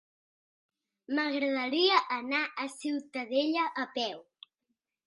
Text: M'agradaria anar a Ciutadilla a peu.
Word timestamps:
M'agradaria 1.19 2.01
anar 2.17 2.43
a 2.65 2.67
Ciutadilla 2.79 3.71
a 3.87 3.89
peu. 4.01 4.21